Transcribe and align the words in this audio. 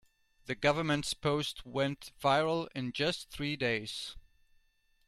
The 0.47 0.55
government's 0.55 1.13
post 1.13 1.63
went 1.63 2.11
viral 2.19 2.67
in 2.73 2.91
just 2.91 3.29
three 3.29 3.55
days. 3.55 4.15